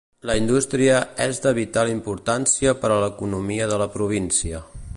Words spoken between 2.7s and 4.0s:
per a l'economia de la